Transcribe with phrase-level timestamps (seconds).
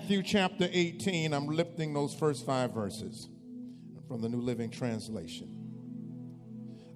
[0.00, 3.28] Matthew chapter 18, I'm lifting those first five verses
[4.08, 5.54] from the New Living Translation.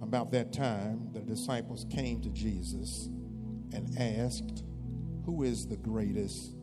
[0.00, 3.10] About that time, the disciples came to Jesus
[3.74, 4.64] and asked,
[5.26, 6.56] Who is the greatest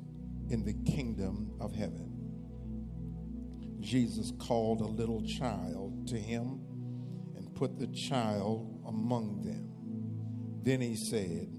[0.49, 2.11] in the kingdom of heaven?
[3.79, 6.59] Jesus called a little child to him
[7.37, 10.63] and put the child among them.
[10.63, 11.49] Then he said,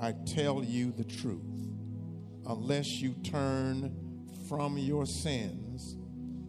[0.00, 1.42] I tell you the truth
[2.48, 4.05] unless you turn
[4.48, 5.96] from your sins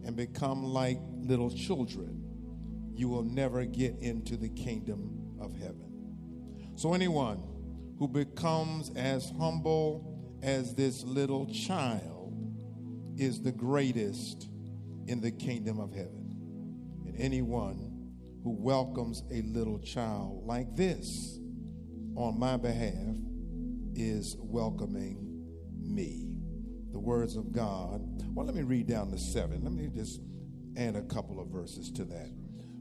[0.04, 2.24] and become like little children,
[2.94, 6.72] you will never get into the kingdom of heaven.
[6.76, 7.42] So, anyone
[7.98, 12.34] who becomes as humble as this little child
[13.16, 14.48] is the greatest
[15.06, 17.02] in the kingdom of heaven.
[17.06, 18.12] And anyone
[18.44, 21.38] who welcomes a little child like this
[22.14, 23.16] on my behalf
[23.94, 25.44] is welcoming
[25.80, 26.27] me.
[26.98, 28.00] The words of God.
[28.34, 29.62] Well, let me read down to seven.
[29.62, 30.20] Let me just
[30.76, 32.28] add a couple of verses to that.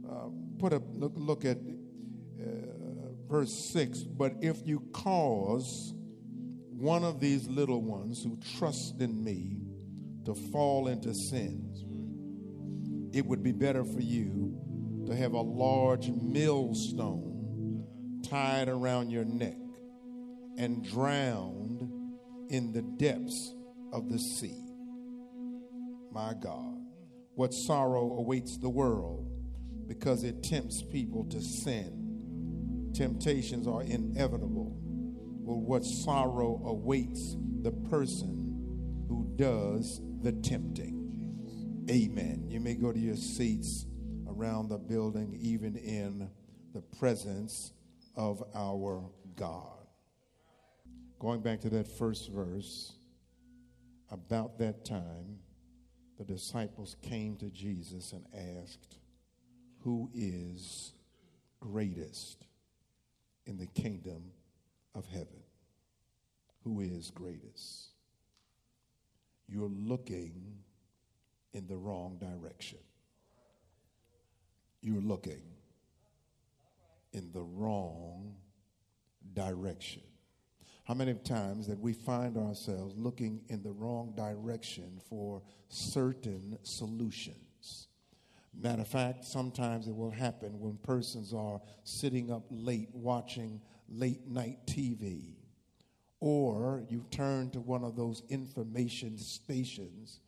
[0.10, 4.00] Uh, put a look, look at uh, verse six.
[4.00, 5.94] But if you cause
[6.72, 9.60] one of these little ones who trust in me
[10.26, 11.86] to fall into sins,
[13.16, 14.60] it would be better for you
[15.06, 17.86] to have a large millstone
[18.28, 19.60] tied around your neck
[20.58, 21.88] and drowned
[22.49, 23.54] in the depths
[23.93, 24.64] of the sea.
[26.11, 26.77] My God,
[27.36, 29.27] what sorrow awaits the world
[29.87, 32.92] because it tempts people to sin.
[32.93, 34.75] Temptations are inevitable.
[34.81, 41.86] Well, what sorrow awaits the person who does the tempting.
[41.89, 42.45] Amen.
[42.49, 43.86] You may go to your seats
[44.27, 46.30] around the building, even in
[46.73, 47.71] the presence
[48.15, 49.87] of our God.
[51.19, 52.93] Going back to that first verse,
[54.10, 55.40] about that time,
[56.18, 58.26] the disciples came to Jesus and
[58.64, 58.98] asked,
[59.84, 60.94] Who is
[61.60, 62.46] greatest
[63.46, 64.32] in the kingdom
[64.96, 65.44] of heaven?
[66.64, 67.90] Who is greatest?
[69.48, 70.58] You're looking
[71.54, 72.80] in the wrong direction.
[74.82, 75.42] You're looking
[77.14, 78.36] in the wrong
[79.34, 80.04] direction.
[80.87, 87.89] How many times that we find ourselves looking in the wrong direction for certain solutions?
[88.58, 93.59] Matter of fact, sometimes it will happen when persons are sitting up late watching
[93.89, 95.33] late night TV,
[96.21, 100.21] or you turn to one of those information stations,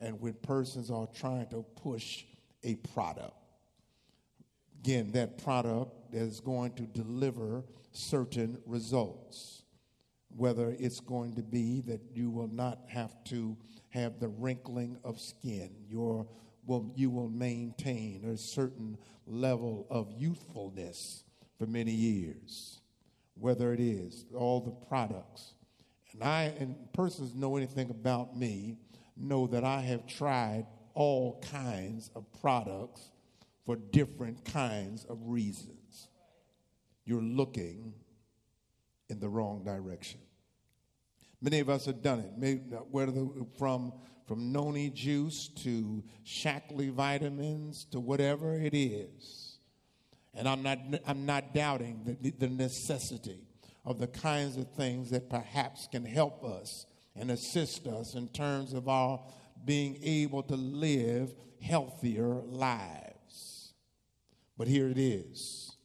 [0.00, 2.24] and when persons are trying to push
[2.64, 3.36] a product.
[4.80, 9.64] Again, that product is going to deliver certain results
[10.36, 13.56] whether it's going to be that you will not have to
[13.88, 15.70] have the wrinkling of skin.
[15.88, 16.26] Your,
[16.94, 21.24] you will maintain a certain level of youthfulness
[21.58, 22.80] for many years,
[23.34, 25.54] whether it is all the products.
[26.12, 28.76] And I, and persons know anything about me,
[29.16, 33.10] know that I have tried all kinds of products
[33.64, 36.08] for different kinds of reasons.
[37.04, 37.94] You're looking
[39.08, 40.20] in the wrong direction.
[41.40, 42.32] Many of us have done it.
[42.36, 42.60] Maybe,
[42.90, 43.26] whether
[43.58, 43.92] from
[44.26, 49.58] from noni juice to Shaklee vitamins to whatever it is.
[50.34, 53.46] And I'm not I'm not doubting the, the necessity
[53.84, 58.72] of the kinds of things that perhaps can help us and assist us in terms
[58.72, 59.20] of our
[59.64, 63.72] being able to live healthier lives.
[64.58, 65.75] But here it is.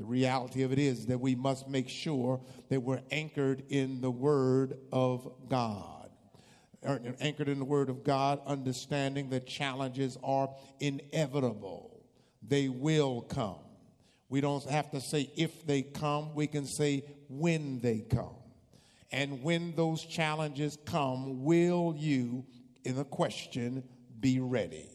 [0.00, 4.10] The reality of it is that we must make sure that we're anchored in the
[4.10, 6.08] Word of God.
[6.82, 10.48] Er, anchored in the Word of God, understanding that challenges are
[10.80, 12.02] inevitable,
[12.42, 13.58] they will come.
[14.30, 18.36] We don't have to say if they come, we can say when they come.
[19.12, 22.46] And when those challenges come, will you,
[22.84, 23.84] in the question,
[24.18, 24.88] be ready.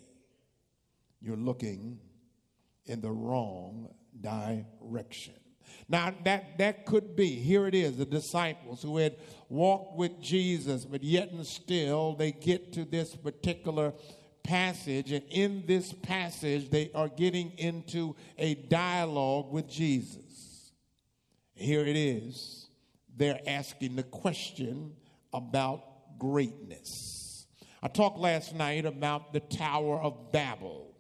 [1.22, 2.00] You're looking
[2.88, 5.34] in the wrong direction.
[5.88, 9.18] Now, that, that could be, here it is, the disciples who had
[9.50, 13.94] walked with Jesus, but yet and still they get to this particular
[14.44, 20.72] passage, and in this passage, they are getting into a dialogue with Jesus.
[21.54, 22.68] Here it is.
[23.16, 24.94] They're asking the question
[25.34, 27.46] about greatness.
[27.82, 30.95] I talked last night about the Tower of Babel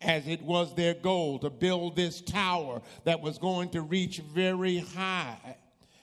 [0.00, 4.78] as it was their goal to build this tower that was going to reach very
[4.78, 5.56] high.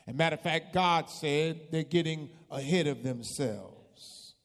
[0.08, 4.36] As a matter of fact, God said they're getting ahead of themselves.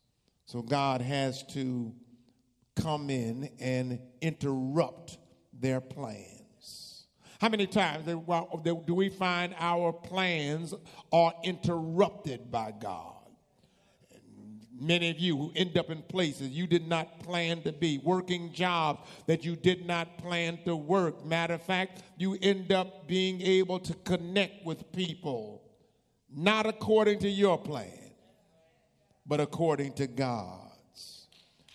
[0.46, 1.92] So God has to
[2.76, 5.18] come in and interrupt
[5.52, 7.06] their plans.
[7.40, 10.74] How many times do we find our plans
[11.12, 13.19] are interrupted by God?
[14.82, 18.50] Many of you who end up in places you did not plan to be, working
[18.50, 21.22] jobs that you did not plan to work.
[21.22, 25.62] Matter of fact, you end up being able to connect with people,
[26.34, 28.10] not according to your plan,
[29.26, 31.26] but according to God's.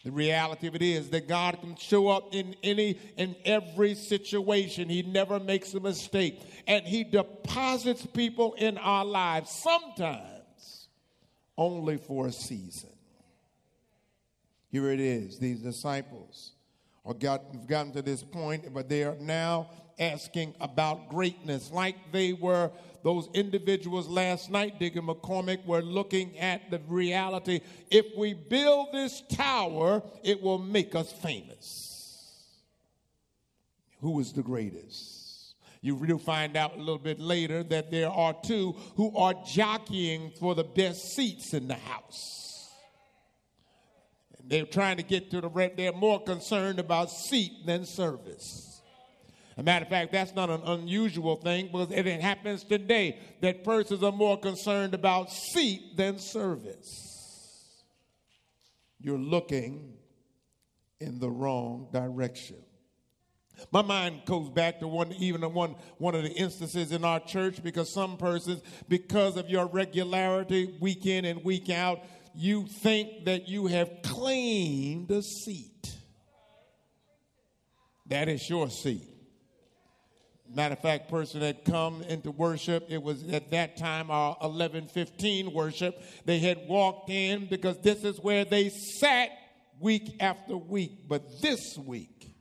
[0.04, 4.90] The reality of it is that God can show up in any and every situation.
[4.90, 6.42] He never makes a mistake.
[6.68, 10.88] And He deposits people in our lives sometimes
[11.58, 12.95] only for a season.
[14.70, 15.40] Here it is.
[15.40, 16.52] These disciples
[17.06, 19.70] are got, gotten to this point, but they are now
[20.00, 22.72] asking about greatness, like they were
[23.04, 27.62] those individuals last night, Digger McCormick, were looking at the reality.
[27.92, 32.62] If we build this tower, it will make us famous.
[34.02, 35.54] Who is the greatest?
[35.82, 40.32] You will find out a little bit later that there are two who are jockeying
[40.40, 42.45] for the best seats in the house.
[44.48, 45.76] They're trying to get to the red.
[45.76, 48.82] They're more concerned about seat than service.
[49.58, 54.04] A matter of fact, that's not an unusual thing because it happens today that persons
[54.04, 57.84] are more concerned about seat than service.
[59.00, 59.94] You're looking
[61.00, 62.58] in the wrong direction.
[63.72, 67.64] My mind goes back to one, even one, one of the instances in our church
[67.64, 72.00] because some persons, because of your regularity week in and week out,
[72.36, 75.96] you think that you have claimed a seat.
[78.08, 79.16] That is your seat.
[80.54, 84.30] Matter of fact, person had come into worship, it was at that time uh, our
[84.42, 86.02] 1115 worship.
[86.26, 89.30] They had walked in because this is where they sat
[89.80, 91.08] week after week.
[91.08, 92.32] But this week,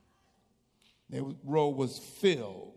[1.09, 2.73] their row was filled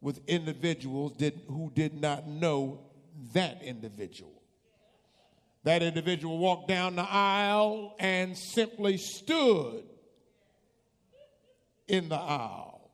[0.00, 2.80] with individuals did, who did not know
[3.32, 4.35] that individual.
[5.66, 9.82] That individual walked down the aisle and simply stood
[11.88, 12.88] in the aisle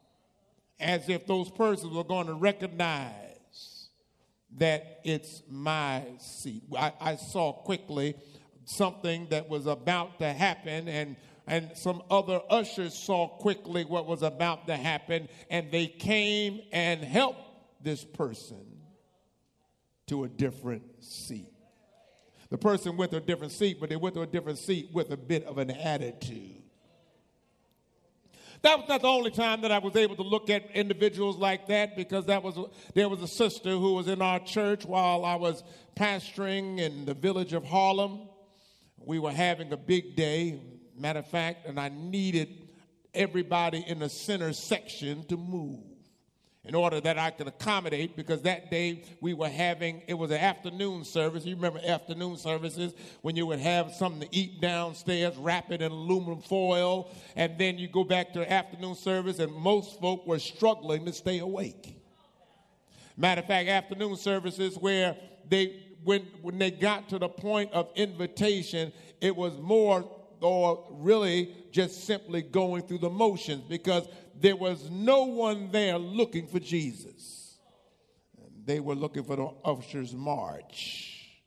[0.81, 3.89] as if those persons were going to recognize
[4.57, 6.63] that it's my seat.
[6.75, 8.15] I, I, saw quickly
[8.65, 11.17] something that was about to happen, and,
[11.47, 17.05] and some other ushers saw quickly what was about to happen, and they came and
[17.05, 18.65] helped this person
[20.07, 21.51] to a different seat.
[22.52, 25.10] The person went to a different seat, but they went to a different seat with
[25.10, 26.62] a bit of an attitude.
[28.61, 31.68] That was not the only time that I was able to look at individuals like
[31.68, 32.59] that because that was
[32.92, 35.64] there was a sister who was in our church while I was
[35.97, 38.28] pastoring in the village of Harlem.
[38.99, 40.61] We were having a big day,
[40.94, 42.68] matter of fact, and I needed
[43.14, 45.91] everybody in the center section to move
[46.64, 50.38] in order that I could accommodate because that day we were having it was an
[50.38, 51.45] afternoon service.
[51.45, 55.90] You remember afternoon services when you would have something to eat downstairs, wrap it in
[55.90, 61.04] aluminum foil, and then you go back to afternoon service, and most folk were struggling
[61.04, 61.99] to stay awake.
[63.16, 65.16] Matter of fact, afternoon services where
[65.49, 70.09] they when when they got to the point of invitation, it was more
[70.40, 74.07] or really just simply going through the motions because
[74.42, 77.58] there was no one there looking for Jesus.
[78.64, 81.40] They were looking for the usher's march.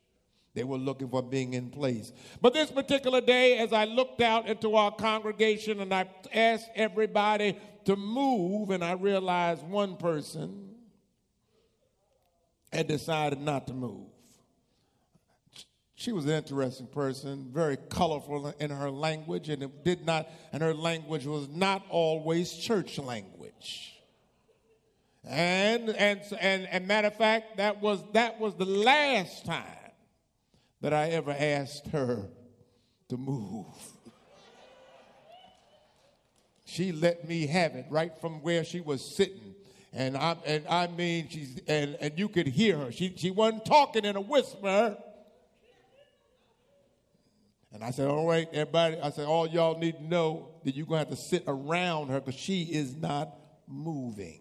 [0.54, 2.12] They were looking for being in place.
[2.40, 7.58] But this particular day, as I looked out into our congregation and I asked everybody
[7.84, 10.70] to move, and I realized one person
[12.72, 14.08] had decided not to move.
[15.98, 20.62] She was an interesting person, very colorful in her language, and it did not, and
[20.62, 23.94] her language was not always church language.
[25.24, 29.64] And and and, and matter of fact, that was that was the last time
[30.82, 32.28] that I ever asked her
[33.08, 33.64] to move.
[36.66, 39.54] She let me have it right from where she was sitting.
[39.94, 42.92] And I, and I mean, she's, and, and you could hear her.
[42.92, 44.98] She, she wasn't talking in a whisper.
[47.76, 50.86] And I said, all right, everybody, I said, all y'all need to know that you're
[50.86, 53.36] going to have to sit around her because she is not
[53.68, 54.40] moving.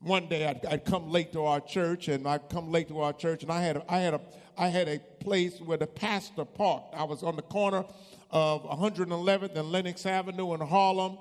[0.00, 3.12] One day I'd, I'd, come late to our church, and I'd come late to our
[3.12, 4.20] church, and I had a, I had a,
[4.58, 6.96] I had a place where the pastor parked.
[6.96, 7.84] I was on the corner
[8.32, 11.16] of 111th and Lenox Avenue in Harlem,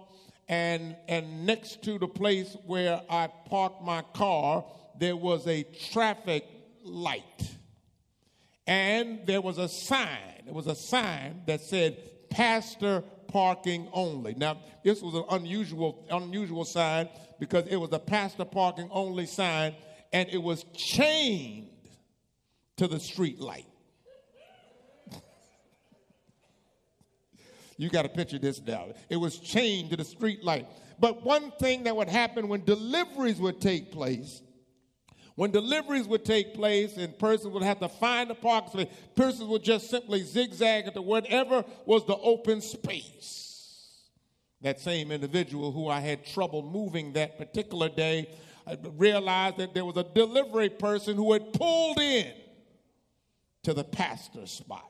[0.49, 4.65] and and next to the place where I parked my car,
[4.97, 6.47] there was a traffic
[6.83, 7.51] light,
[8.67, 10.43] and there was a sign.
[10.45, 11.97] There was a sign that said
[12.29, 18.45] "Pastor Parking Only." Now, this was an unusual unusual sign because it was a pastor
[18.45, 19.75] parking only sign,
[20.13, 21.69] and it was chained
[22.77, 23.65] to the street light.
[27.77, 28.87] You got to picture this now.
[29.09, 30.65] It was chained to the street light.
[30.97, 34.41] But one thing that would happen when deliveries would take place,
[35.35, 39.49] when deliveries would take place and persons would have to find the parking space, persons
[39.49, 44.01] would just simply zigzag into whatever was the open space.
[44.61, 48.29] That same individual who I had trouble moving that particular day
[48.67, 52.31] I realized that there was a delivery person who had pulled in
[53.61, 54.89] to the pastor's spot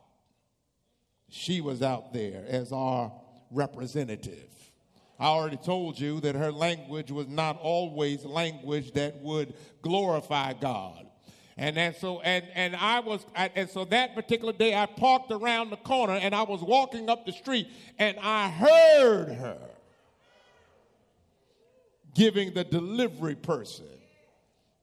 [1.29, 3.11] she was out there as our
[3.51, 4.49] representative.
[5.19, 11.05] I already told you that her language was not always language that would glorify God.
[11.57, 15.69] And, and so and, and I was and so that particular day I parked around
[15.69, 19.57] the corner and I was walking up the street and I heard her
[22.13, 23.85] giving the delivery person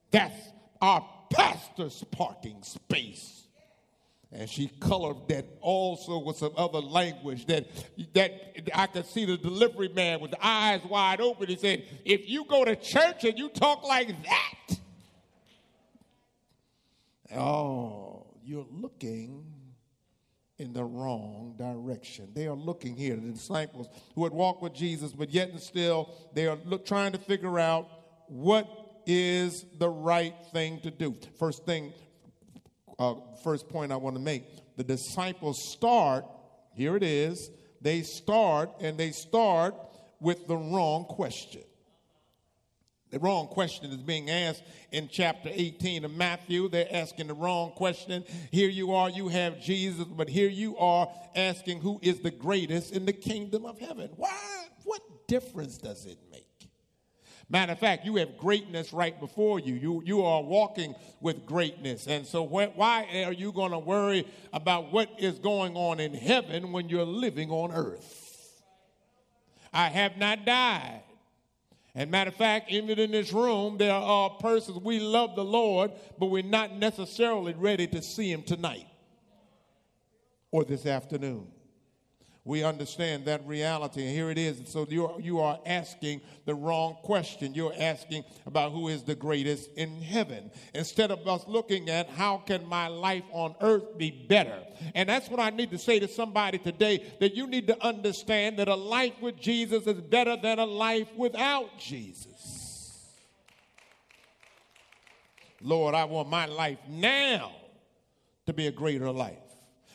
[0.09, 0.35] that's
[0.81, 3.42] our pastor's parking space
[4.33, 7.67] and she colored that also with some other language that
[8.13, 8.31] that
[8.73, 11.47] I could see the delivery man with the eyes wide open.
[11.47, 14.79] He said, "If you go to church and you talk like that,
[17.35, 19.45] oh, you're looking."
[20.59, 22.29] In the wrong direction.
[22.33, 26.13] They are looking here, the disciples who had walked with Jesus, but yet and still
[26.33, 27.89] they are look, trying to figure out
[28.27, 28.67] what
[29.05, 31.17] is the right thing to do.
[31.37, 31.91] First thing,
[33.03, 34.43] uh, first point I want to make.
[34.77, 36.25] The disciples start,
[36.75, 37.49] here it is,
[37.81, 39.75] they start and they start
[40.19, 41.63] with the wrong question.
[43.11, 46.67] The wrong question is being asked in chapter 18 of Matthew.
[46.67, 48.23] They're asking the wrong question.
[48.49, 52.91] Here you are, you have Jesus, but here you are asking who is the greatest
[52.91, 54.09] in the kingdom of heaven.
[54.15, 54.65] Why?
[54.83, 56.42] What difference does it make?
[57.53, 59.75] Matter of fact, you have greatness right before you.
[59.75, 62.07] You, you are walking with greatness.
[62.07, 66.15] And so, wh- why are you going to worry about what is going on in
[66.15, 68.59] heaven when you're living on earth?
[69.71, 71.03] I have not died.
[71.93, 75.91] And matter of fact, even in this room, there are persons we love the Lord,
[76.17, 78.87] but we're not necessarily ready to see Him tonight
[80.49, 81.45] or this afternoon
[82.45, 84.01] we understand that reality.
[84.01, 84.61] And here it is.
[84.65, 87.53] so you are, you are asking the wrong question.
[87.53, 92.37] You're asking about who is the greatest in heaven instead of us looking at how
[92.37, 94.59] can my life on earth be better.
[94.93, 98.59] And that's what I need to say to somebody today that you need to understand
[98.59, 102.63] that a life with Jesus is better than a life without Jesus.
[105.61, 107.53] Lord, I want my life now
[108.47, 109.42] to be a greater life.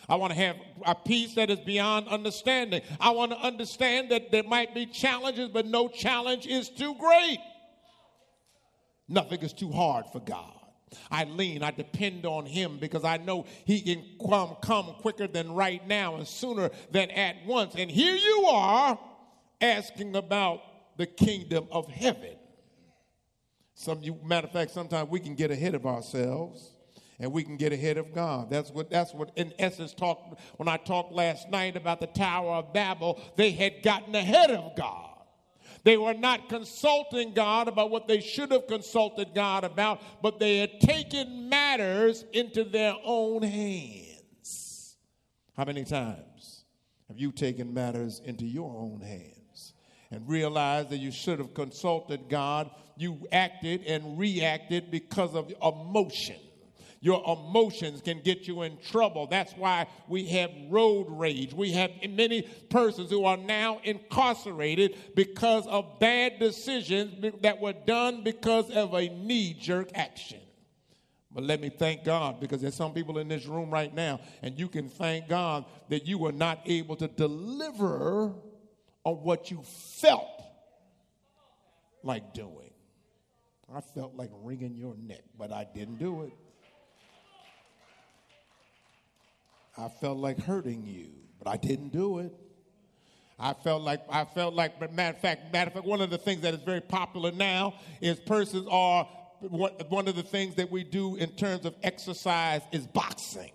[0.09, 2.81] I want to have a peace that is beyond understanding.
[2.99, 7.38] I want to understand that there might be challenges, but no challenge is too great.
[9.07, 10.55] Nothing is too hard for God.
[11.11, 15.53] I lean, I depend on Him because I know He can come, come quicker than
[15.53, 17.75] right now and sooner than at once.
[17.77, 18.99] And here you are
[19.61, 20.62] asking about
[20.97, 22.37] the kingdom of heaven.
[23.75, 26.77] Some you, matter of fact, sometimes we can get ahead of ourselves
[27.21, 28.49] and we can get ahead of God.
[28.51, 32.57] That's what that's what in essence talked when I talked last night about the Tower
[32.57, 35.07] of Babel, they had gotten ahead of God.
[35.85, 40.59] They were not consulting God about what they should have consulted God about, but they
[40.59, 44.97] had taken matters into their own hands.
[45.57, 46.65] How many times
[47.09, 49.73] have you taken matters into your own hands
[50.11, 52.71] and realized that you should have consulted God?
[52.97, 56.37] You acted and reacted because of emotion
[57.00, 59.26] your emotions can get you in trouble.
[59.26, 61.55] That's why we have road rage.
[61.55, 68.25] We have many persons who are now incarcerated because of bad decisions that were done
[68.25, 70.40] because of a knee jerk action.
[71.31, 74.59] But let me thank God because there's some people in this room right now, and
[74.59, 78.33] you can thank God that you were not able to deliver
[79.05, 80.43] on what you felt
[82.02, 82.73] like doing.
[83.73, 86.33] I felt like wringing your neck, but I didn't do it.
[89.78, 91.06] I felt like hurting you,
[91.38, 92.35] but I didn't do it.
[93.38, 96.11] I felt like I felt like, but matter of fact, matter of fact, one of
[96.11, 99.04] the things that is very popular now is persons are
[99.40, 103.52] one of the things that we do in terms of exercise is boxing.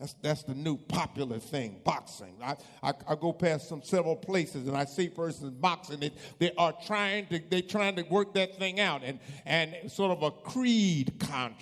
[0.00, 2.34] That's, that's the new popular thing, boxing.
[2.42, 6.00] I, I, I, go past some several places and I see persons boxing.
[6.00, 6.10] They,
[6.40, 10.24] they are trying to they're trying to work that thing out and and sort of
[10.24, 11.54] a creed con-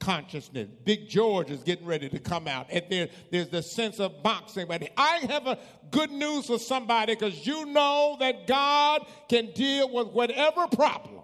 [0.00, 0.68] consciousness.
[0.84, 4.66] Big George is getting ready to come out, and there there's the sense of boxing.
[4.66, 5.56] But I have a
[5.92, 11.22] good news for somebody because you know that God can deal with whatever problem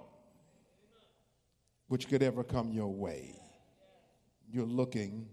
[1.89, 3.35] which could ever come your way.
[4.49, 5.29] You're looking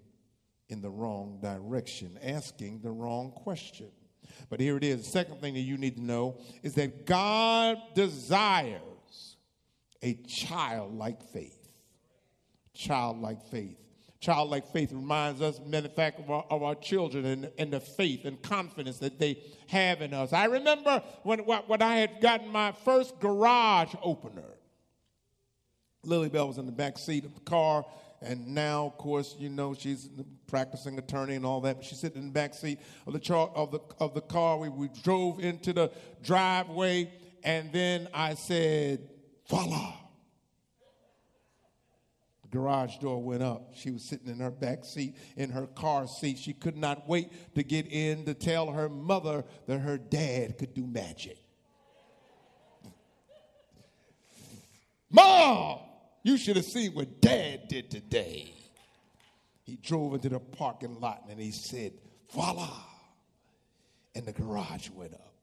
[0.69, 3.89] in the wrong direction, asking the wrong question.
[4.49, 5.03] But here it is.
[5.03, 9.35] The second thing that you need to know is that God desires
[10.01, 11.55] a childlike faith.
[12.73, 13.77] Childlike faith.
[14.21, 17.79] Childlike faith reminds us, matter of fact, of our, of our children and, and, the
[17.79, 20.33] faith and confidence that they have in us.
[20.33, 24.43] I remember when, when I had gotten my first garage opener.
[26.03, 27.85] Lily Bell was in the back seat of the car
[28.21, 30.09] and now, of course, you know she's
[30.47, 31.77] practicing attorney and all that.
[31.77, 34.57] But she's sitting in the back seat of the char- of the of the car.
[34.57, 37.11] We, we drove into the driveway,
[37.43, 39.07] and then I said,
[39.47, 39.93] "Voila!"
[42.43, 43.71] The garage door went up.
[43.73, 46.37] She was sitting in her back seat in her car seat.
[46.39, 50.73] She could not wait to get in to tell her mother that her dad could
[50.73, 51.37] do magic.
[55.09, 55.79] Mom,
[56.23, 58.53] you should have seen what dad did today.
[59.63, 61.93] He drove into the parking lot and he said,
[62.31, 62.69] voila.
[64.15, 65.33] And the garage went up.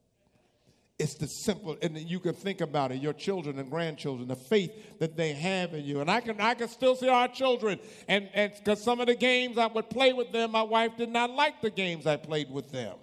[0.99, 4.99] It's the simple, and you can think about it, your children and grandchildren, the faith
[4.99, 6.01] that they have in you.
[6.01, 7.79] And I can I can still see our children.
[8.07, 11.09] And and because some of the games I would play with them, my wife did
[11.09, 12.95] not like the games I played with them.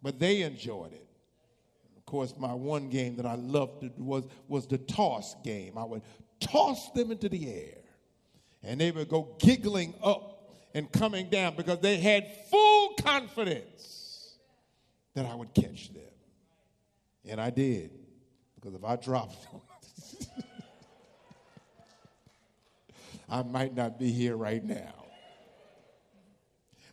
[0.00, 1.06] But they enjoyed it.
[1.96, 5.76] Of course, my one game that I loved was, was the toss game.
[5.76, 6.02] I would
[6.40, 7.78] toss them into the air.
[8.62, 14.34] And they would go giggling up and coming down because they had full confidence
[15.14, 16.02] that I would catch them.
[17.24, 17.90] And I did.
[18.54, 19.60] Because if I dropped them,
[23.28, 24.94] I might not be here right now.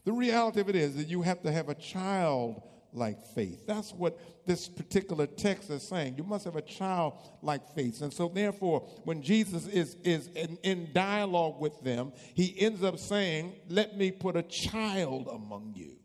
[0.04, 2.62] The reality of it is that you have to have a child
[2.96, 3.66] like faith.
[3.68, 6.16] That's what this particular text is saying.
[6.18, 8.02] You must have a child like faith.
[8.02, 12.98] And so, therefore, when Jesus is, is in, in dialogue with them, he ends up
[13.00, 15.98] saying, Let me put a child among you.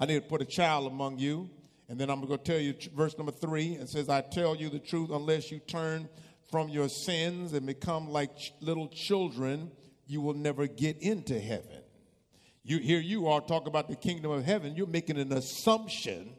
[0.00, 1.50] I need to put a child among you.
[1.88, 3.74] And then I'm going to tell you verse number three.
[3.74, 6.08] It says, I tell you the truth, unless you turn
[6.50, 9.70] from your sins and become like little children,
[10.06, 11.81] you will never get into heaven.
[12.64, 14.76] You, here you are talking about the kingdom of heaven.
[14.76, 16.30] You're making an assumption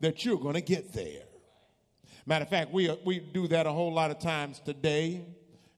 [0.00, 1.22] that you're going to get there.
[2.26, 5.24] Matter of fact, we, uh, we do that a whole lot of times today.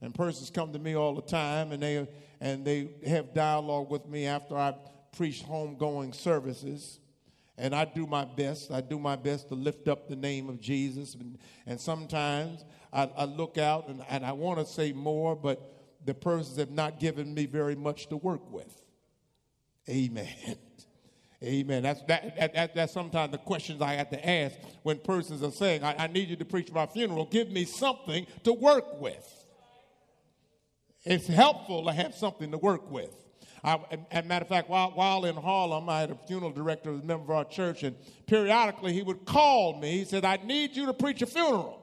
[0.03, 2.07] And persons come to me all the time and they,
[2.41, 4.75] and they have dialogue with me after I
[5.17, 7.01] preach homegoing services.
[7.57, 8.71] And I do my best.
[8.71, 11.15] I do my best to lift up the name of Jesus.
[11.15, 15.73] And, and sometimes I, I look out and, and I want to say more, but
[16.05, 18.83] the persons have not given me very much to work with.
[19.89, 20.57] Amen.
[21.43, 21.83] Amen.
[21.83, 25.85] That's that, that, that's sometimes the questions I have to ask when persons are saying,
[25.85, 27.27] I, I need you to preach my funeral.
[27.27, 29.45] Give me something to work with.
[31.05, 33.15] It's helpful to have something to work with.
[33.63, 33.79] I,
[34.11, 37.03] as a matter of fact, while, while in Harlem, I had a funeral director was
[37.03, 37.97] a member of our church, and
[38.27, 39.99] periodically he would call me.
[39.99, 41.83] He said, I need you to preach a funeral.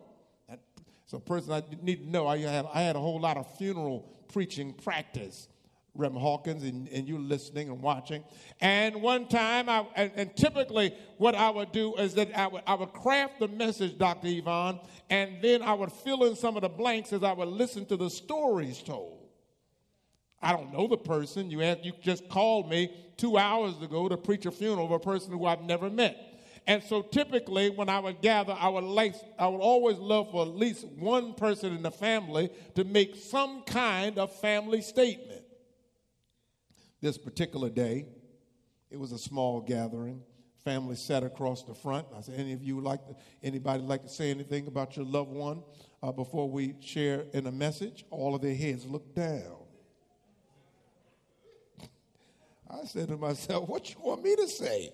[1.05, 3.99] So, person I need to know, I had, I had a whole lot of funeral
[4.31, 5.47] preaching practice.
[5.95, 8.23] Rem Hawkins, and, and you listening and watching.
[8.61, 12.63] And one time, I, and, and, typically what I would do is that I would,
[12.65, 14.27] I would craft the message, Dr.
[14.27, 14.79] Yvonne,
[15.11, 17.97] and then I would fill in some of the blanks as I would listen to
[17.97, 19.19] the stories told.
[20.41, 21.51] I don't know the person.
[21.51, 24.99] You, had, you just called me two hours ago to preach a funeral of a
[24.99, 26.17] person who I've never met.
[26.65, 30.43] And so typically when I would gather, I would like I would always love for
[30.43, 35.42] at least one person in the family to make some kind of family statement
[37.03, 38.05] this particular day.
[38.89, 40.21] It was a small gathering.
[40.63, 42.07] Family sat across the front.
[42.15, 45.31] I said, "Any of you like to, anybody like to say anything about your loved
[45.31, 45.61] one
[46.01, 49.57] uh, before we share in a message?" All of their heads looked down.
[52.69, 54.93] I said to myself, "What you want me to say?"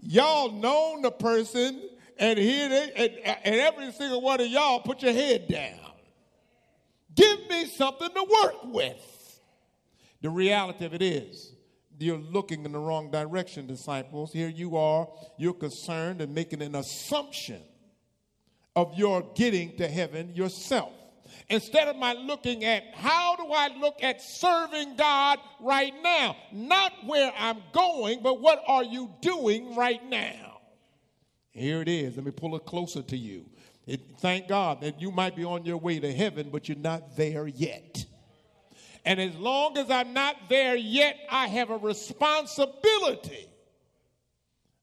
[0.00, 1.82] y'all known the person,
[2.18, 5.90] and here they, and, and every single one of y'all put your head down.
[7.12, 9.15] Give me something to work with.
[10.20, 11.52] The reality of it is,
[11.98, 14.32] you're looking in the wrong direction, disciples.
[14.32, 17.62] Here you are, you're concerned and making an assumption
[18.74, 20.92] of your getting to heaven yourself.
[21.48, 26.36] Instead of my looking at how do I look at serving God right now?
[26.52, 30.60] Not where I'm going, but what are you doing right now?
[31.50, 32.16] Here it is.
[32.16, 33.46] Let me pull it closer to you.
[33.86, 37.16] It, thank God that you might be on your way to heaven, but you're not
[37.16, 38.05] there yet.
[39.06, 43.48] And as long as I'm not there yet, I have a responsibility.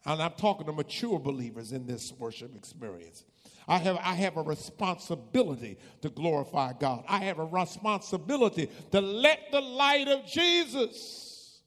[0.06, 3.26] And I'm talking to mature believers in this worship experience.
[3.68, 7.04] I have, I have a responsibility to glorify God.
[7.08, 11.62] I have a responsibility to let the light of Jesus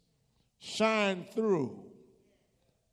[0.59, 1.83] shine through.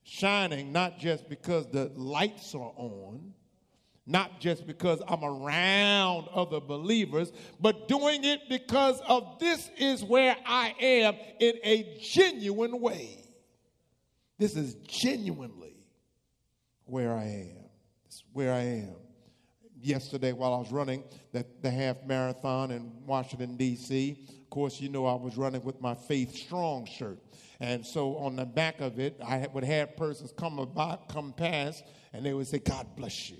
[0.04, 3.34] Shining not just because the lights are on,
[4.06, 10.36] not just because I'm around other believers, but doing it because of this is where
[10.46, 13.20] I am in a genuine way.
[14.38, 15.78] This is genuinely
[16.86, 17.64] where I am.
[18.06, 18.96] It's where I am.
[19.82, 25.06] Yesterday, while I was running the half marathon in Washington, D.C., of course, you know
[25.06, 27.20] I was running with my Faith Strong shirt.
[27.60, 31.84] And so on the back of it, I would have persons come about, come past,
[32.14, 33.38] and they would say, God bless you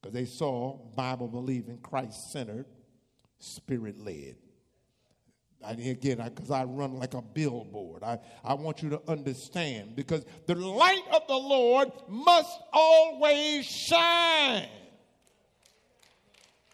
[0.00, 2.66] because they saw Bible believing, Christ centered,
[3.38, 4.36] spirit led.
[5.62, 9.94] And again, because I, I, run like a billboard, I, I want you to understand
[9.94, 14.68] because the light of the Lord must always shine.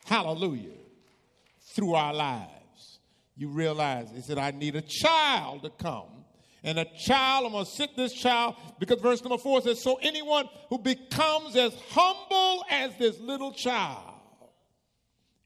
[0.04, 0.70] Hallelujah.
[1.74, 3.00] Through our lives.
[3.36, 6.24] You realize, he said, I need a child to come
[6.66, 10.00] and a child, I'm going to sit this child because verse number four says, So
[10.02, 14.14] anyone who becomes as humble as this little child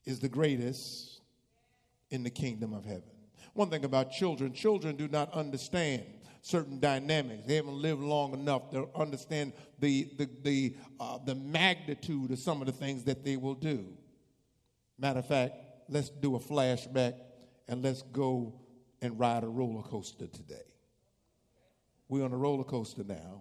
[0.06, 1.20] is the greatest
[2.08, 3.04] in the kingdom of heaven.
[3.52, 6.04] One thing about children children do not understand
[6.40, 7.44] certain dynamics.
[7.46, 12.62] They haven't lived long enough to understand the, the, the, uh, the magnitude of some
[12.62, 13.84] of the things that they will do.
[14.98, 15.54] Matter of fact,
[15.90, 17.12] let's do a flashback
[17.68, 18.54] and let's go
[19.02, 20.69] and ride a roller coaster today.
[22.10, 23.40] We're on a roller coaster now.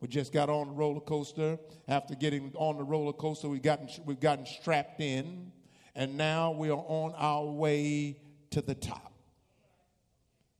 [0.00, 1.56] We just got on the roller coaster.
[1.86, 5.52] After getting on the roller coaster, we gotten, we've gotten strapped in,
[5.94, 8.18] and now we are on our way
[8.50, 9.12] to the top.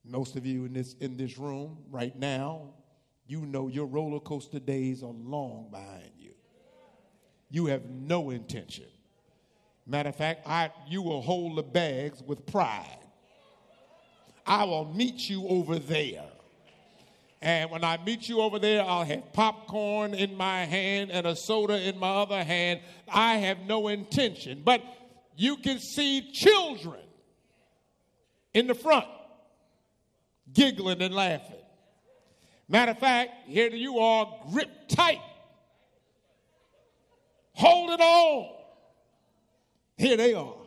[0.05, 2.69] Most of you in this, in this room right now,
[3.27, 6.35] you know your roller coaster days are long behind you.
[7.49, 8.87] You have no intention.
[9.85, 12.99] Matter of fact, I, you will hold the bags with pride.
[14.47, 16.23] I will meet you over there.
[17.43, 21.35] And when I meet you over there, I'll have popcorn in my hand and a
[21.35, 22.79] soda in my other hand.
[23.11, 24.61] I have no intention.
[24.63, 24.81] But
[25.35, 27.01] you can see children
[28.53, 29.07] in the front
[30.53, 31.57] giggling and laughing.
[32.69, 35.19] Matter of fact, here you are, gripped tight,
[37.51, 38.55] holding on.
[39.97, 40.62] Here they are.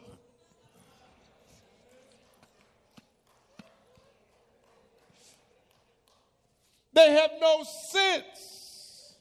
[6.96, 9.12] They have no sense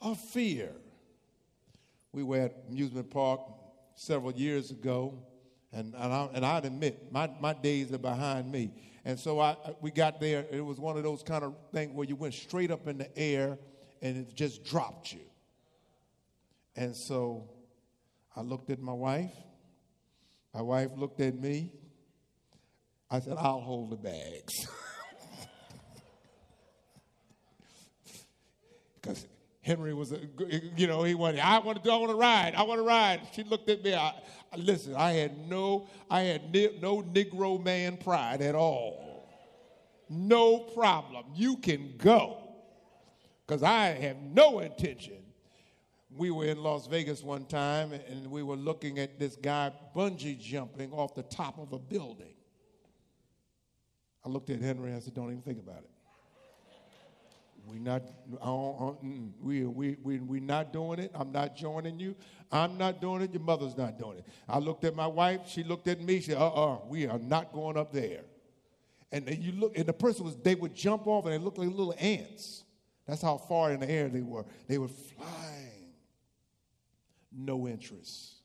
[0.00, 0.72] of fear.
[2.10, 3.40] We were at amusement park
[3.94, 5.22] several years ago,
[5.72, 8.72] and, and, I'd admit, my, my days are behind me.
[9.04, 12.08] And so I, we got there, it was one of those kind of things where
[12.08, 13.56] you went straight up in the air
[14.02, 15.20] and it just dropped you.
[16.74, 17.48] And so
[18.34, 19.30] I looked at my wife.
[20.52, 21.70] My wife looked at me.
[23.08, 24.66] I said, I'll hold the bags.
[29.00, 29.26] because
[29.62, 30.20] Henry was, a,
[30.76, 32.84] you know, he wanted, I want to do, I want to ride, I want to
[32.84, 33.20] ride.
[33.32, 33.94] She looked at me.
[33.94, 34.14] I,
[34.56, 39.28] listen, I had no, I had ni- no Negro man pride at all.
[40.08, 41.26] No problem.
[41.34, 42.38] You can go,
[43.46, 45.18] because I have no intention.
[46.16, 50.40] We were in Las Vegas one time, and we were looking at this guy bungee
[50.40, 52.34] jumping off the top of a building.
[54.24, 55.90] I looked at Henry and I said, "Don't even think about it."
[57.70, 58.02] We not
[59.40, 61.12] we we we we not doing it.
[61.14, 62.16] I'm not joining you.
[62.50, 63.32] I'm not doing it.
[63.32, 64.26] Your mother's not doing it.
[64.48, 65.42] I looked at my wife.
[65.46, 66.16] She looked at me.
[66.16, 68.22] She said, "Uh-uh, we are not going up there."
[69.12, 70.36] And you look, and the person was.
[70.36, 72.64] They would jump off, and they looked like little ants.
[73.06, 74.44] That's how far in the air they were.
[74.66, 75.92] They were flying.
[77.32, 78.40] No interest.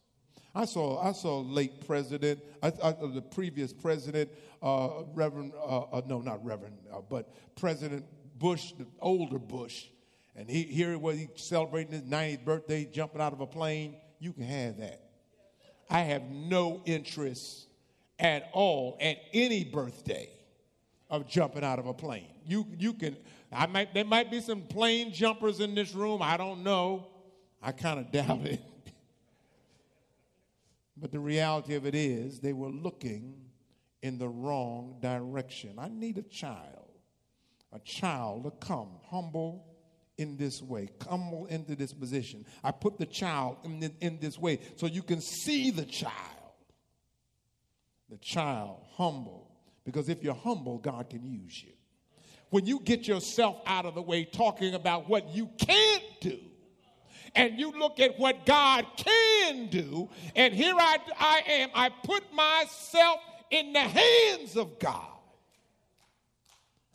[0.54, 4.30] I saw I saw late president, I, I, the previous president,
[4.62, 8.06] uh, Reverend, uh, uh, no, not Reverend, uh, but President
[8.36, 9.86] Bush, the older Bush,
[10.36, 13.96] and he here was he celebrating his 90th birthday, jumping out of a plane.
[14.20, 15.02] You can have that.
[15.90, 17.68] I have no interest
[18.20, 20.30] at all at any birthday
[21.10, 22.28] of jumping out of a plane.
[22.46, 23.16] You you can
[23.52, 26.22] I might there might be some plane jumpers in this room.
[26.22, 27.08] I don't know.
[27.62, 28.62] I kind of doubt it.
[30.98, 33.36] But the reality of it is, they were looking
[34.02, 35.74] in the wrong direction.
[35.78, 36.85] I need a child,
[37.74, 39.66] a child to come humble
[40.18, 42.46] in this way, humble into this position.
[42.64, 46.14] I put the child in, in this way so you can see the child.
[48.10, 49.52] The child humble.
[49.84, 51.74] Because if you're humble, God can use you.
[52.50, 56.40] When you get yourself out of the way talking about what you can't do,
[57.36, 62.24] and you look at what God can do, and here I, I am, I put
[62.34, 63.20] myself
[63.52, 65.15] in the hands of God.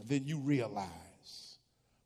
[0.06, 0.88] Then you realize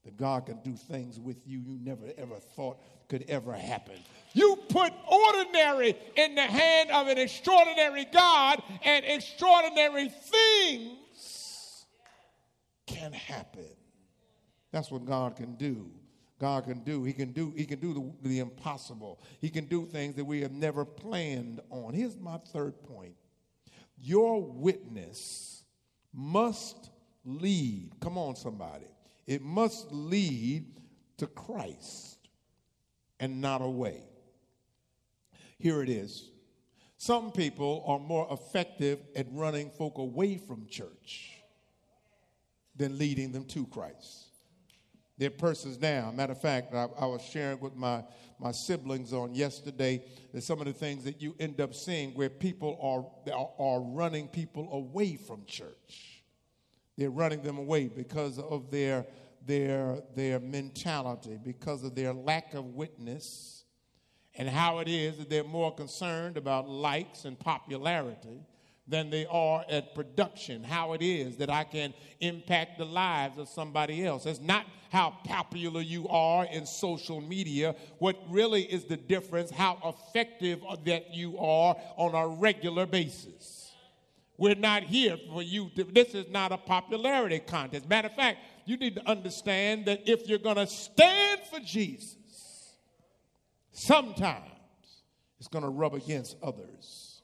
[0.04, 2.78] that God can do things with you you never ever thought
[3.09, 3.98] could ever happen.
[4.33, 11.87] You put ordinary in the hand of an extraordinary God, and extraordinary things
[12.87, 13.68] can happen.
[14.72, 15.90] That's what God can do.
[16.40, 17.04] God can do.
[17.04, 19.20] He can do, he can do the, the impossible.
[19.40, 21.94] He can do things that we have never planned on.
[21.94, 23.14] Here's my third point.
[23.96, 25.62] Your witness
[26.12, 26.90] must
[27.24, 27.92] lead.
[28.00, 28.87] Come on, somebody.
[29.26, 30.66] It must lead
[31.18, 32.18] to Christ
[33.20, 34.02] and not away.
[35.58, 36.30] Here it is.
[36.96, 41.38] Some people are more effective at running folk away from church
[42.76, 44.24] than leading them to Christ.
[45.16, 46.10] They're persons now.
[46.10, 48.02] Matter of fact, I, I, was sharing with my,
[48.40, 52.28] my siblings on yesterday that some of the things that you end up seeing where
[52.28, 56.13] people are, are, are running people away from church.
[56.96, 59.07] They're running them away because of their,
[59.46, 63.64] their, their mentality, because of their lack of witness,
[64.37, 68.44] and how it is that they're more concerned about likes and popularity
[68.87, 73.48] than they are at production, how it is that I can impact the lives of
[73.48, 74.26] somebody else.
[74.26, 77.74] It's not how popular you are in social media.
[77.98, 83.63] What really is the difference, how effective that you are on a regular basis.
[84.37, 85.70] We're not here for you.
[85.77, 87.88] To, this is not a popularity contest.
[87.88, 92.16] Matter of fact, you need to understand that if you're going to stand for Jesus,
[93.73, 94.51] sometimes
[95.38, 97.23] it's going to rub against others.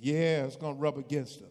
[0.00, 1.50] Yeah, it's going to rub against them.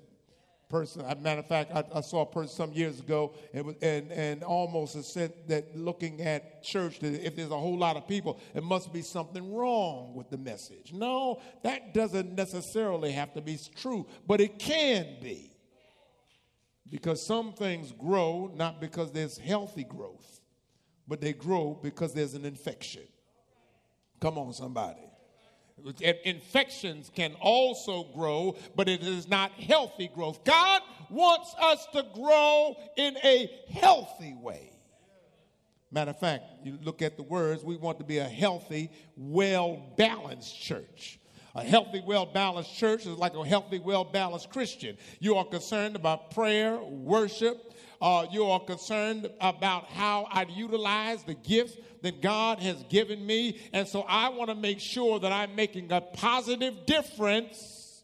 [0.69, 3.73] Person, as a matter of fact, I, I, saw a person some years ago and,
[3.81, 8.05] and, and almost said that looking at church, that if there's a whole lot of
[8.05, 10.91] people, it must be something wrong with the message.
[10.91, 15.53] No, that doesn't necessarily have to be true, but it can be.
[16.89, 20.41] Because some things grow not because there's healthy growth,
[21.07, 23.03] but they grow because there's an infection.
[24.19, 25.06] Come on, somebody.
[26.25, 30.43] Infections can also grow, but it is not healthy growth.
[30.43, 34.71] God wants us to grow in a healthy way.
[35.91, 39.81] Matter of fact, you look at the words, we want to be a healthy, well
[39.95, 41.19] balanced church.
[41.55, 44.97] A healthy, well balanced church is like a healthy, well balanced Christian.
[45.19, 51.33] You are concerned about prayer, worship, uh, you are concerned about how I utilize the
[51.33, 53.59] gifts that God has given me.
[53.73, 58.03] And so I want to make sure that I'm making a positive difference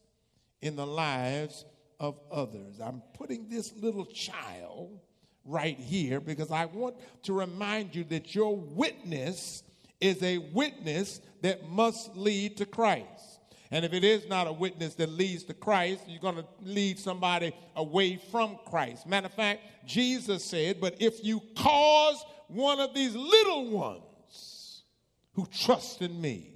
[0.62, 1.66] in the lives
[2.00, 2.80] of others.
[2.82, 5.00] I'm putting this little child
[5.46, 9.64] right here because I want to remind you that your witness
[10.00, 13.33] is a witness that must lead to Christ.
[13.74, 17.00] And if it is not a witness that leads to Christ, you're going to lead
[17.00, 19.08] somebody away from Christ.
[19.08, 24.84] Matter of fact, Jesus said, But if you cause one of these little ones
[25.32, 26.54] who trust in me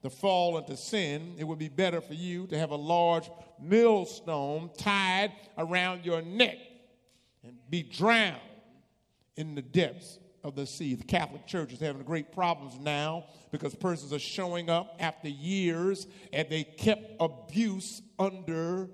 [0.00, 4.70] to fall into sin, it would be better for you to have a large millstone
[4.78, 6.56] tied around your neck
[7.44, 8.40] and be drowned
[9.36, 10.94] in the depths of the sea.
[10.94, 16.06] The Catholic Church is having great problems now because persons are showing up after years
[16.32, 18.88] and they kept abuse under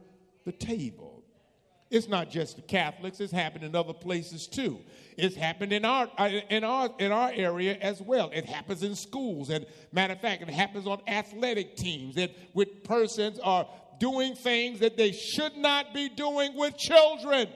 [0.44, 1.22] the table.
[1.90, 4.80] It's not just the Catholics, it's happened in other places too.
[5.18, 8.30] It's happened in our, uh, in our, in our area as well.
[8.32, 9.50] It happens in schools.
[9.50, 13.68] And matter of fact, it happens on athletic teams that with persons are
[14.00, 17.48] doing things that they should not be doing with children.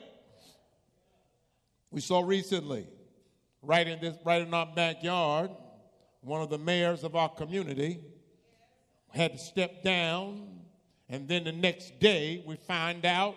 [1.90, 2.86] We saw recently
[3.66, 5.50] right in this right in our backyard
[6.26, 8.00] one of the mayors of our community
[9.10, 10.60] had to step down.
[11.08, 13.36] And then the next day, we find out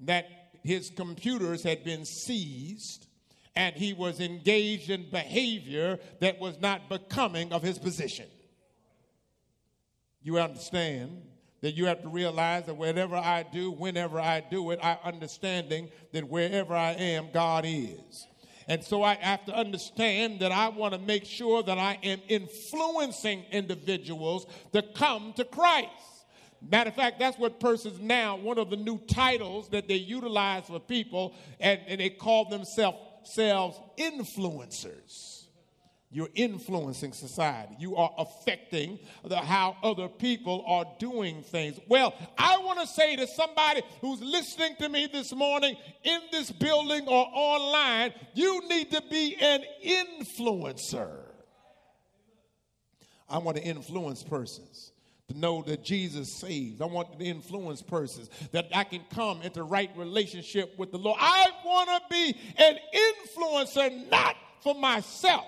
[0.00, 0.26] that
[0.62, 3.06] his computers had been seized
[3.54, 8.26] and he was engaged in behavior that was not becoming of his position.
[10.22, 11.20] You understand
[11.60, 15.90] that you have to realize that whatever I do, whenever I do it, I understanding
[16.12, 18.26] that wherever I am, God is.
[18.68, 22.20] And so I have to understand that I want to make sure that I am
[22.28, 25.88] influencing individuals to come to Christ.
[26.70, 30.66] Matter of fact, that's what persons now, one of the new titles that they utilize
[30.66, 35.31] for people, and, and they call themselves selves influencers.
[36.14, 37.74] You're influencing society.
[37.78, 41.80] You are affecting the, how other people are doing things.
[41.88, 46.50] Well, I want to say to somebody who's listening to me this morning in this
[46.50, 51.10] building or online, you need to be an influencer.
[53.26, 54.92] I want to influence persons
[55.28, 56.82] to know that Jesus saves.
[56.82, 61.16] I want to influence persons that I can come into right relationship with the Lord.
[61.18, 65.46] I want to be an influencer, not for myself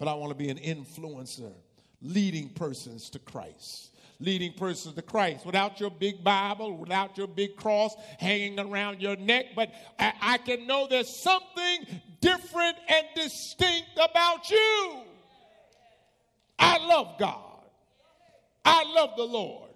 [0.00, 1.52] but I want to be an influencer,
[2.00, 3.90] leading persons to Christ.
[4.18, 9.16] Leading persons to Christ without your big Bible, without your big cross hanging around your
[9.16, 11.86] neck, but I, I can know there's something
[12.20, 15.00] different and distinct about you.
[16.58, 17.64] I love God.
[18.64, 19.70] I love the Lord.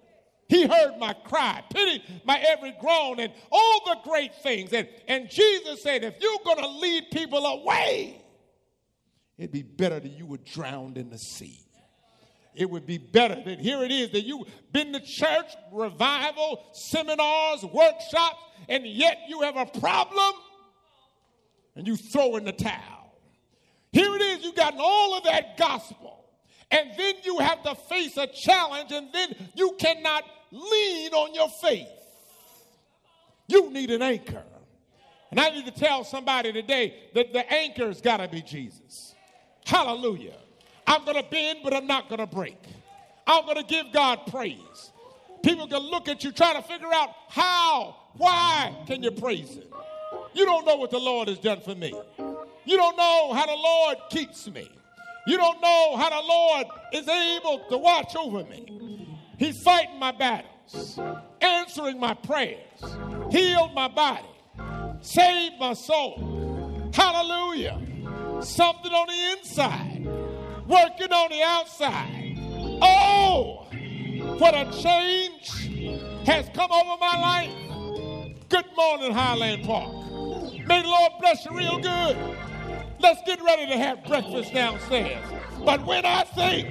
[0.47, 4.73] He heard my cry, pitied my every groan, and all the great things.
[4.73, 8.21] And, and Jesus said, if you're going to lead people away,
[9.37, 11.59] it'd be better that you were drowned in the sea.
[12.55, 17.63] It would be better that here it is that you've been to church, revival, seminars,
[17.65, 18.37] workshops,
[18.69, 20.33] and yet you have a problem
[21.75, 23.19] and you throw in the towel.
[23.91, 26.25] Here it is, you've gotten all of that gospel,
[26.71, 31.49] and then you have to face a challenge, and then you cannot lean on your
[31.49, 31.87] faith.
[33.47, 34.43] You need an anchor.
[35.31, 39.14] And I need to tell somebody today that the anchor's got to be Jesus.
[39.65, 40.35] Hallelujah.
[40.87, 42.61] I'm going to bend, but I'm not going to break.
[43.25, 44.91] I'm going to give God praise.
[45.43, 49.63] People can look at you trying to figure out how, why can you praise Him?
[50.33, 51.93] You don't know what the Lord has done for me.
[52.65, 54.69] You don't know how the Lord keeps me.
[55.27, 59.07] You don't know how the Lord is able to watch over me.
[59.37, 60.99] He's fighting my battles,
[61.41, 62.59] answering my prayers,
[63.31, 64.27] healed my body,
[65.01, 66.91] saved my soul.
[66.93, 67.84] Hallelujah
[68.41, 70.05] something on the inside,
[70.67, 72.37] working on the outside.
[72.81, 73.67] Oh,
[74.37, 75.49] what a change
[76.25, 78.45] has come over my life.
[78.49, 79.91] Good morning, Highland Park.
[80.67, 82.17] May the Lord bless you real good.
[82.99, 85.23] Let's get ready to have breakfast downstairs.
[85.63, 86.67] But when I think,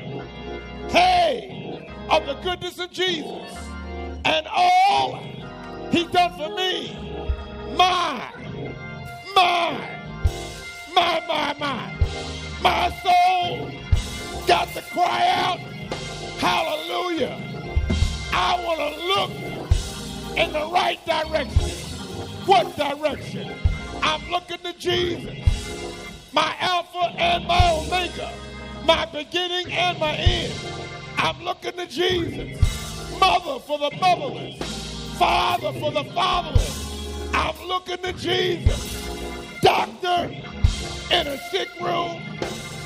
[0.90, 3.57] hey, of the goodness of Jesus
[4.24, 5.22] and all
[5.90, 6.96] he's done for me,
[7.77, 8.31] my,
[9.35, 9.93] my,
[10.94, 11.94] my, my, my.
[12.62, 13.70] My soul
[14.46, 15.59] got to cry out,
[16.38, 17.38] hallelujah.
[18.33, 21.70] I want to look in the right direction.
[22.46, 23.52] What direction?
[24.02, 28.33] I'm looking to Jesus, my Alpha and my Omega,
[28.85, 30.52] my beginning and my end.
[31.18, 32.61] I'm looking to Jesus,
[33.18, 37.30] mother for the motherless, father for the fatherless.
[37.35, 40.30] I'm looking to Jesus, doctor
[41.14, 42.20] in a sick room,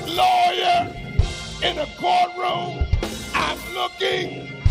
[0.06, 0.94] lawyer
[1.62, 2.86] in a courtroom.
[3.32, 4.62] I'm looking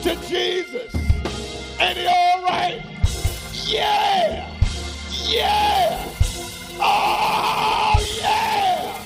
[0.00, 0.94] to Jesus.
[1.78, 2.82] And he all right?
[3.66, 4.50] Yeah!
[5.26, 6.08] Yeah!
[6.80, 8.98] Oh, yeah!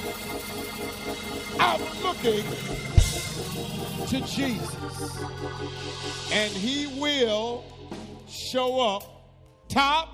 [1.59, 2.45] I'm looking
[4.07, 5.21] to Jesus.
[6.31, 7.64] And he will
[8.29, 9.03] show up
[9.69, 10.09] top,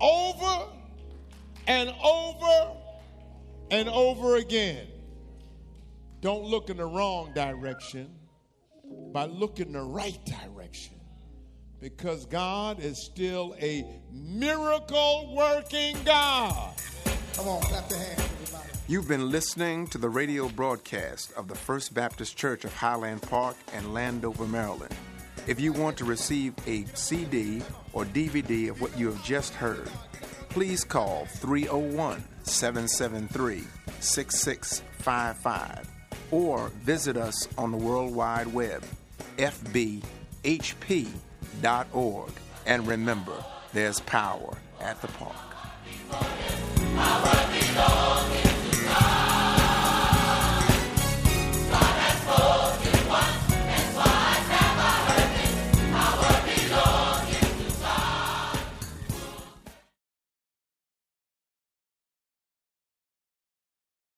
[0.00, 0.66] over,
[1.68, 2.79] and over
[3.70, 4.86] and over again.
[6.20, 8.10] Don't look in the wrong direction,
[9.12, 10.94] but look in the right direction.
[11.80, 16.74] Because God is still a miracle working God.
[17.34, 18.68] Come on, clap your hands, everybody.
[18.86, 23.56] You've been listening to the radio broadcast of the First Baptist Church of Highland Park
[23.72, 24.94] and Landover, Maryland.
[25.46, 27.62] If you want to receive a CD
[27.94, 29.88] or DVD of what you have just heard,
[30.50, 33.64] please call 301 773
[34.00, 35.90] 6655
[36.30, 38.84] or visit us on the World Wide Web,
[39.36, 40.02] fbhp.org.
[42.66, 45.34] And remember, there's power at the park.